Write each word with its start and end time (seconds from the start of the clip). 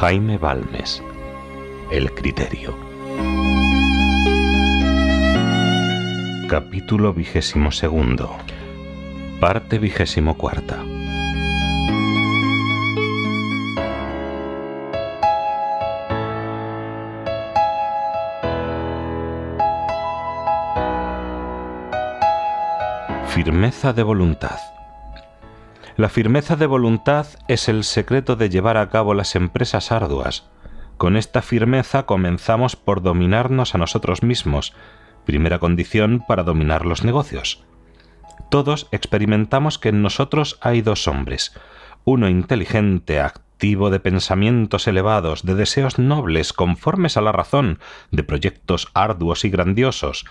Jaime 0.00 0.38
Balmes. 0.38 1.02
El 1.90 2.14
criterio. 2.14 2.74
Capítulo 6.48 7.12
vigésimo 7.12 7.70
segundo. 7.70 8.34
Parte 9.40 9.78
vigésimo 9.78 10.38
cuarta. 10.38 10.82
Firmeza 23.26 23.92
de 23.92 24.02
voluntad. 24.02 24.79
La 26.00 26.08
firmeza 26.08 26.56
de 26.56 26.64
voluntad 26.64 27.26
es 27.46 27.68
el 27.68 27.84
secreto 27.84 28.34
de 28.34 28.48
llevar 28.48 28.78
a 28.78 28.88
cabo 28.88 29.12
las 29.12 29.36
empresas 29.36 29.92
arduas. 29.92 30.48
Con 30.96 31.14
esta 31.14 31.42
firmeza 31.42 32.06
comenzamos 32.06 32.74
por 32.74 33.02
dominarnos 33.02 33.74
a 33.74 33.78
nosotros 33.78 34.22
mismos, 34.22 34.72
primera 35.26 35.58
condición 35.58 36.24
para 36.26 36.42
dominar 36.42 36.86
los 36.86 37.04
negocios. 37.04 37.66
Todos 38.50 38.88
experimentamos 38.92 39.78
que 39.78 39.90
en 39.90 40.00
nosotros 40.00 40.58
hay 40.62 40.80
dos 40.80 41.06
hombres, 41.06 41.54
uno 42.04 42.30
inteligente, 42.30 43.20
activo 43.20 43.90
de 43.90 44.00
pensamientos 44.00 44.88
elevados, 44.88 45.44
de 45.44 45.54
deseos 45.54 45.98
nobles, 45.98 46.54
conformes 46.54 47.18
a 47.18 47.20
la 47.20 47.32
razón, 47.32 47.78
de 48.10 48.22
proyectos 48.22 48.88
arduos 48.94 49.44
y 49.44 49.50
grandiosos, 49.50 50.24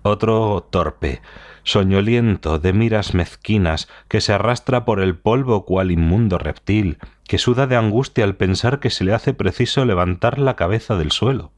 otro 0.00 0.66
torpe, 0.70 1.20
soñoliento 1.64 2.58
de 2.58 2.72
miras 2.72 3.14
mezquinas, 3.14 3.88
que 4.08 4.20
se 4.20 4.32
arrastra 4.32 4.84
por 4.84 5.00
el 5.00 5.16
polvo 5.16 5.64
cual 5.64 5.90
inmundo 5.90 6.38
reptil, 6.38 6.98
que 7.26 7.38
suda 7.38 7.66
de 7.66 7.76
angustia 7.76 8.24
al 8.24 8.36
pensar 8.36 8.78
que 8.80 8.90
se 8.90 9.04
le 9.04 9.14
hace 9.14 9.34
preciso 9.34 9.84
levantar 9.84 10.38
la 10.38 10.56
cabeza 10.56 10.96
del 10.96 11.10
suelo. 11.10 11.52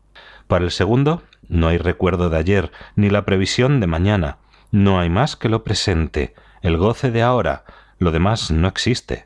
Para 0.47 0.65
el 0.65 0.71
segundo, 0.71 1.23
no 1.49 1.69
hay 1.69 1.79
recuerdo 1.79 2.31
de 2.31 2.39
ayer, 2.39 2.73
ni 2.95 3.11
la 3.11 3.25
previsión 3.25 3.81
de 3.81 3.87
mañana, 3.87 4.39
no 4.71 4.99
hay 4.99 5.11
más 5.11 5.37
que 5.37 5.49
lo 5.49 5.65
presente, 5.65 6.35
el 6.63 6.77
goce 6.77 7.11
de 7.11 7.23
ahora, 7.23 7.65
lo 7.99 8.11
demás 8.11 8.51
no 8.51 8.69
existe. 8.69 9.26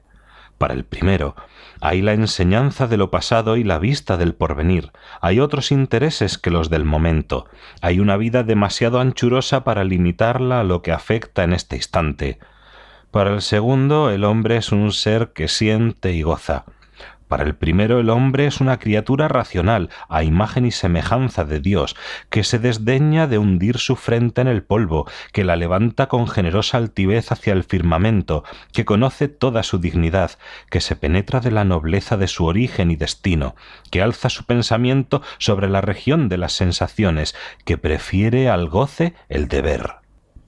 Para 0.60 0.74
el 0.74 0.84
primero, 0.84 1.36
hay 1.80 2.02
la 2.02 2.12
enseñanza 2.12 2.86
de 2.86 2.98
lo 2.98 3.10
pasado 3.10 3.56
y 3.56 3.64
la 3.64 3.78
vista 3.78 4.18
del 4.18 4.34
porvenir. 4.34 4.92
Hay 5.22 5.40
otros 5.40 5.72
intereses 5.72 6.36
que 6.36 6.50
los 6.50 6.68
del 6.68 6.84
momento. 6.84 7.46
Hay 7.80 7.98
una 7.98 8.18
vida 8.18 8.42
demasiado 8.42 9.00
anchurosa 9.00 9.64
para 9.64 9.84
limitarla 9.84 10.60
a 10.60 10.64
lo 10.64 10.82
que 10.82 10.92
afecta 10.92 11.44
en 11.44 11.54
este 11.54 11.76
instante. 11.76 12.38
Para 13.10 13.32
el 13.32 13.40
segundo, 13.40 14.10
el 14.10 14.22
hombre 14.22 14.58
es 14.58 14.70
un 14.70 14.92
ser 14.92 15.32
que 15.32 15.48
siente 15.48 16.12
y 16.12 16.20
goza. 16.20 16.66
Para 17.30 17.44
el 17.44 17.54
primero 17.54 18.00
el 18.00 18.10
hombre 18.10 18.48
es 18.48 18.60
una 18.60 18.80
criatura 18.80 19.28
racional, 19.28 19.88
a 20.08 20.24
imagen 20.24 20.66
y 20.66 20.72
semejanza 20.72 21.44
de 21.44 21.60
Dios, 21.60 21.94
que 22.28 22.42
se 22.42 22.58
desdeña 22.58 23.28
de 23.28 23.38
hundir 23.38 23.78
su 23.78 23.94
frente 23.94 24.40
en 24.40 24.48
el 24.48 24.64
polvo, 24.64 25.08
que 25.32 25.44
la 25.44 25.54
levanta 25.54 26.08
con 26.08 26.26
generosa 26.26 26.78
altivez 26.78 27.30
hacia 27.30 27.52
el 27.52 27.62
firmamento, 27.62 28.42
que 28.72 28.84
conoce 28.84 29.28
toda 29.28 29.62
su 29.62 29.78
dignidad, 29.78 30.32
que 30.70 30.80
se 30.80 30.96
penetra 30.96 31.38
de 31.38 31.52
la 31.52 31.62
nobleza 31.62 32.16
de 32.16 32.26
su 32.26 32.46
origen 32.46 32.90
y 32.90 32.96
destino, 32.96 33.54
que 33.92 34.02
alza 34.02 34.28
su 34.28 34.42
pensamiento 34.42 35.22
sobre 35.38 35.68
la 35.68 35.82
región 35.82 36.28
de 36.28 36.36
las 36.36 36.54
sensaciones, 36.54 37.36
que 37.64 37.78
prefiere 37.78 38.48
al 38.48 38.68
goce 38.68 39.14
el 39.28 39.46
deber. 39.46 39.99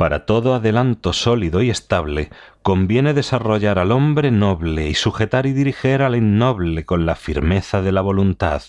Para 0.03 0.27
todo 0.27 0.56
adelanto 0.56 1.12
sólido 1.12 1.62
y 1.62 1.70
estable, 1.70 2.31
conviene 2.62 3.14
desarrollar 3.14 3.79
al 3.79 3.92
hombre 3.92 4.33
noble 4.33 4.89
y 4.89 4.95
sujetar 4.95 5.46
y 5.46 5.52
dirigir 5.52 6.02
al 6.02 6.17
innoble 6.17 6.85
con 6.85 7.07
la 7.07 7.14
firmeza 7.14 7.83
de 7.83 7.92
la 7.92 8.01
voluntad. 8.01 8.62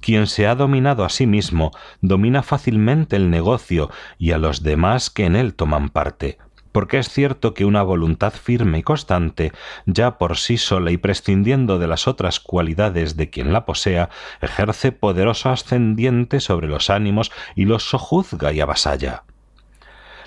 Quien 0.00 0.26
se 0.26 0.46
ha 0.46 0.54
dominado 0.54 1.06
a 1.06 1.08
sí 1.08 1.26
mismo, 1.26 1.70
domina 2.02 2.42
fácilmente 2.42 3.16
el 3.16 3.30
negocio 3.30 3.90
y 4.18 4.32
a 4.32 4.36
los 4.36 4.62
demás 4.62 5.08
que 5.08 5.24
en 5.24 5.36
él 5.36 5.54
toman 5.54 5.88
parte 5.88 6.36
porque 6.70 6.98
es 6.98 7.08
cierto 7.08 7.54
que 7.54 7.64
una 7.64 7.82
voluntad 7.82 8.34
firme 8.34 8.80
y 8.80 8.82
constante, 8.82 9.52
ya 9.86 10.18
por 10.18 10.36
sí 10.36 10.58
sola 10.58 10.90
y 10.90 10.98
prescindiendo 10.98 11.78
de 11.78 11.88
las 11.88 12.06
otras 12.06 12.40
cualidades 12.40 13.16
de 13.16 13.30
quien 13.30 13.54
la 13.54 13.64
posea, 13.64 14.10
ejerce 14.42 14.92
poderoso 14.92 15.48
ascendiente 15.48 16.40
sobre 16.40 16.68
los 16.68 16.90
ánimos 16.90 17.32
y 17.56 17.64
los 17.64 17.88
sojuzga 17.88 18.52
y 18.52 18.60
avasalla. 18.60 19.24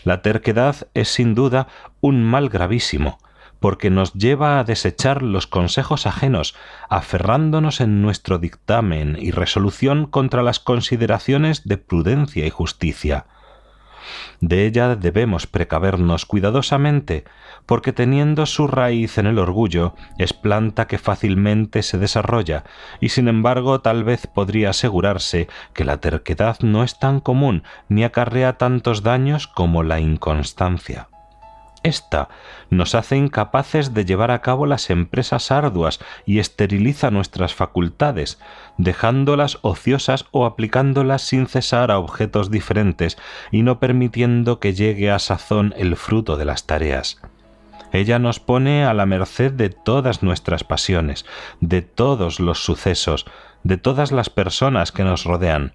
La 0.04 0.22
terquedad 0.22 0.88
es 0.94 1.10
sin 1.10 1.36
duda 1.36 1.68
un 2.00 2.24
mal 2.24 2.50
gravísimo, 2.50 3.20
porque 3.60 3.92
nos 3.92 4.14
lleva 4.14 4.60
a 4.60 4.64
desechar 4.64 5.22
los 5.22 5.46
consejos 5.46 6.08
ajenos, 6.08 6.56
aferrándonos 6.90 7.80
en 7.80 8.02
nuestro 8.02 8.40
dictamen 8.40 9.18
y 9.20 9.32
resolución 9.32 10.08
contra 10.08 10.42
las 10.42 10.60
consideraciones 10.60 11.68
de 11.68 11.78
prudencia 11.78 12.46
y 12.46 12.50
justicia. 12.50 13.28
De 14.40 14.66
ella 14.66 14.96
debemos 14.96 15.48
precavernos 15.48 16.26
cuidadosamente, 16.26 17.24
porque 17.66 17.94
teniendo 17.94 18.46
su 18.46 18.68
raíz 18.68 19.18
en 19.18 19.28
el 19.28 19.40
orgullo, 19.40 19.96
es 20.18 20.34
planta 20.34 20.88
que 20.88 20.98
fácilmente 20.98 21.84
se 21.84 21.98
desarrolla, 21.98 22.64
y 23.00 23.10
sin 23.10 23.28
embargo 23.28 23.82
tal 23.82 24.04
vez 24.04 24.28
podría 24.28 24.72
asegurarse 24.72 25.48
que 25.74 25.86
la 25.86 25.98
terquedad 25.98 26.58
no 26.62 26.84
es 26.84 27.00
tan 27.00 27.20
común 27.20 27.64
ni 27.90 28.04
acarrea 28.04 28.58
tantos 28.58 29.04
daños 29.04 29.48
como 29.48 29.84
la 29.84 30.00
inconstancia. 30.00 31.08
Esta 31.84 32.30
nos 32.70 32.94
hace 32.94 33.18
incapaces 33.18 33.94
de 33.96 34.06
llevar 34.06 34.30
a 34.30 34.42
cabo 34.42 34.68
las 34.68 34.92
empresas 34.92 35.52
arduas 35.52 36.00
y 36.26 36.38
esteriliza 36.38 37.10
nuestras 37.10 37.56
facultades, 37.56 38.40
dejándolas 38.78 39.58
ociosas 39.64 40.26
o 40.32 40.46
aplicándolas 40.46 41.24
sin 41.24 41.48
cesar 41.48 41.90
a 41.90 41.98
objetos 41.98 42.52
diferentes 42.52 43.18
y 43.52 43.64
no 43.64 43.80
permitiendo 43.80 44.60
que 44.60 44.74
llegue 44.74 45.10
a 45.10 45.18
sazón 45.18 45.74
el 45.76 45.96
fruto 45.96 46.38
de 46.38 46.46
las 46.46 46.68
tareas. 46.68 47.20
Ella 47.92 48.20
nos 48.20 48.40
pone 48.40 48.86
a 48.86 48.94
la 48.94 49.06
merced 49.06 49.52
de 49.52 49.70
todas 49.70 50.24
nuestras 50.24 50.64
pasiones, 50.64 51.26
de 51.60 51.82
todos 51.82 52.40
los 52.40 52.64
sucesos, 52.64 53.26
de 53.64 53.78
todas 53.78 54.12
las 54.12 54.30
personas 54.30 54.92
que 54.92 55.04
nos 55.04 55.26
rodean, 55.26 55.74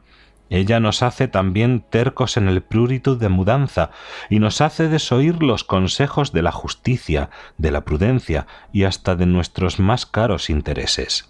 ella 0.48 0.80
nos 0.80 1.02
hace 1.02 1.28
también 1.28 1.80
tercos 1.80 2.36
en 2.36 2.48
el 2.48 2.62
prurito 2.62 3.16
de 3.16 3.28
mudanza 3.28 3.90
y 4.30 4.38
nos 4.38 4.60
hace 4.60 4.88
desoír 4.88 5.42
los 5.42 5.64
consejos 5.64 6.32
de 6.32 6.42
la 6.42 6.52
justicia, 6.52 7.30
de 7.58 7.70
la 7.70 7.84
prudencia 7.84 8.46
y 8.72 8.84
hasta 8.84 9.16
de 9.16 9.26
nuestros 9.26 9.80
más 9.80 10.06
caros 10.06 10.50
intereses. 10.50 11.28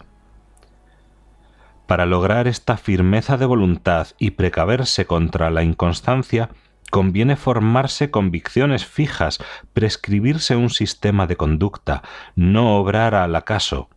Para 1.86 2.04
lograr 2.04 2.48
esta 2.48 2.76
firmeza 2.76 3.36
de 3.36 3.46
voluntad 3.46 4.08
y 4.18 4.32
precaverse 4.32 5.06
contra 5.06 5.50
la 5.50 5.62
inconstancia, 5.62 6.50
conviene 6.90 7.36
formarse 7.36 8.10
convicciones 8.10 8.84
fijas, 8.84 9.38
prescribirse 9.72 10.56
un 10.56 10.70
sistema 10.70 11.26
de 11.26 11.36
conducta, 11.36 12.02
no 12.34 12.76
obrar 12.76 13.14
al 13.14 13.34
acaso, 13.36 13.88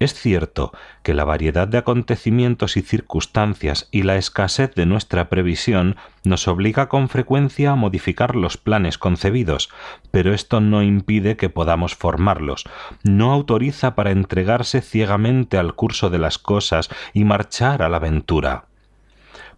es 0.00 0.14
cierto 0.14 0.72
que 1.02 1.12
la 1.12 1.24
variedad 1.24 1.66
de 1.66 1.78
acontecimientos 1.78 2.76
y 2.76 2.82
circunstancias 2.82 3.88
y 3.90 4.02
la 4.02 4.16
escasez 4.16 4.72
de 4.74 4.86
nuestra 4.86 5.28
previsión 5.28 5.96
nos 6.22 6.46
obliga 6.46 6.88
con 6.88 7.08
frecuencia 7.08 7.72
a 7.72 7.76
modificar 7.76 8.36
los 8.36 8.56
planes 8.56 8.96
concebidos, 8.96 9.70
pero 10.12 10.32
esto 10.32 10.60
no 10.60 10.84
impide 10.84 11.36
que 11.36 11.48
podamos 11.48 11.96
formarlos, 11.96 12.64
no 13.02 13.32
autoriza 13.32 13.96
para 13.96 14.12
entregarse 14.12 14.82
ciegamente 14.82 15.58
al 15.58 15.74
curso 15.74 16.10
de 16.10 16.18
las 16.18 16.38
cosas 16.38 16.90
y 17.12 17.24
marchar 17.24 17.82
a 17.82 17.88
la 17.88 17.96
aventura. 17.96 18.66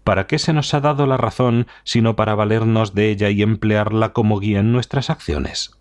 ¿Para 0.04 0.26
qué 0.26 0.38
se 0.38 0.54
nos 0.54 0.72
ha 0.72 0.80
dado 0.80 1.06
la 1.06 1.18
razón 1.18 1.66
sino 1.84 2.16
para 2.16 2.34
valernos 2.34 2.94
de 2.94 3.10
ella 3.10 3.28
y 3.28 3.42
emplearla 3.42 4.14
como 4.14 4.38
guía 4.38 4.60
en 4.60 4.72
nuestras 4.72 5.10
acciones? 5.10 5.76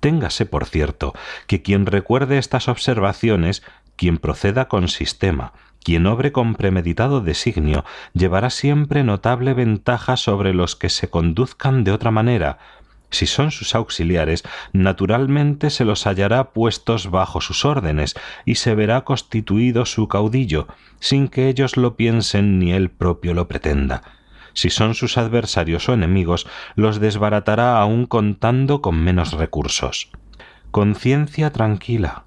Téngase 0.00 0.46
por 0.46 0.64
cierto 0.66 1.14
que 1.46 1.62
quien 1.62 1.86
recuerde 1.86 2.38
estas 2.38 2.68
observaciones, 2.68 3.62
quien 3.96 4.16
proceda 4.16 4.66
con 4.66 4.88
sistema, 4.88 5.52
quien 5.84 6.06
obre 6.06 6.32
con 6.32 6.54
premeditado 6.54 7.20
designio, 7.20 7.84
llevará 8.14 8.50
siempre 8.50 9.04
notable 9.04 9.54
ventaja 9.54 10.16
sobre 10.16 10.54
los 10.54 10.74
que 10.74 10.88
se 10.88 11.08
conduzcan 11.08 11.84
de 11.84 11.92
otra 11.92 12.10
manera, 12.10 12.58
si 13.10 13.26
son 13.26 13.50
sus 13.50 13.74
auxiliares, 13.74 14.44
naturalmente 14.72 15.70
se 15.70 15.84
los 15.84 16.06
hallará 16.06 16.50
puestos 16.52 17.10
bajo 17.10 17.40
sus 17.40 17.64
órdenes 17.64 18.14
y 18.44 18.54
se 18.54 18.74
verá 18.74 19.02
constituido 19.02 19.84
su 19.84 20.06
caudillo, 20.06 20.68
sin 21.00 21.28
que 21.28 21.48
ellos 21.48 21.76
lo 21.76 21.96
piensen 21.96 22.58
ni 22.58 22.72
él 22.72 22.88
propio 22.88 23.34
lo 23.34 23.48
pretenda 23.48 24.19
si 24.52 24.70
son 24.70 24.94
sus 24.94 25.18
adversarios 25.18 25.88
o 25.88 25.94
enemigos, 25.94 26.46
los 26.74 27.00
desbaratará 27.00 27.80
aún 27.80 28.06
contando 28.06 28.82
con 28.82 29.02
menos 29.02 29.32
recursos. 29.32 30.10
Conciencia 30.70 31.50
tranquila, 31.50 32.24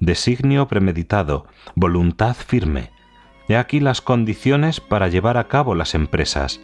designio 0.00 0.68
premeditado, 0.68 1.46
voluntad 1.74 2.36
firme. 2.36 2.90
He 3.48 3.56
aquí 3.56 3.80
las 3.80 4.00
condiciones 4.00 4.80
para 4.80 5.08
llevar 5.08 5.36
a 5.38 5.48
cabo 5.48 5.74
las 5.74 5.94
empresas. 5.94 6.60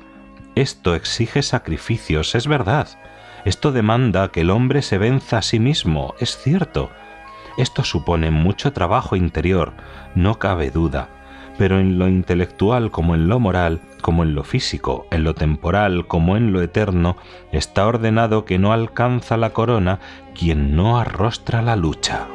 Esto 0.55 0.95
exige 0.95 1.43
sacrificios, 1.43 2.35
es 2.35 2.47
verdad. 2.47 2.89
Esto 3.45 3.73
demanda 3.73 4.29
que 4.31 4.43
el 4.43 4.51
hombre 4.51 4.83
se 4.83 4.99
venza 4.99 5.39
a 5.39 5.43
sí 5.43 5.59
mismo, 5.59 6.15
es 6.21 6.37
cierto. 6.37 6.91
Esto 7.57 7.85
supone 7.85 8.31
mucho 8.31 8.73
trabajo 8.73 9.17
interior, 9.17 9.73
no 10.15 10.39
cabe 10.39 10.71
duda, 10.71 11.09
pero 11.59 11.79
en 11.79 11.99
lo 11.99 12.09
intelectual 12.09 12.91
como 12.91 13.15
en 13.15 13.29
lo 13.29 13.39
moral, 13.39 13.81
como 14.01 14.23
en 14.23 14.35
lo 14.35 14.45
físico, 14.45 15.07
en 15.11 15.25
lo 15.25 15.35
temporal 15.35 16.07
como 16.07 16.37
en 16.37 16.53
lo 16.53 16.63
eterno, 16.63 17.17
está 17.53 17.87
ordenado 17.87 18.45
que 18.45 18.59
no 18.59 18.73
alcanza 18.73 19.37
la 19.37 19.51
corona 19.51 20.01
quien 20.35 20.77
no 20.77 20.99
arrostra 20.99 21.63
la 21.63 21.77
lucha. 21.77 22.27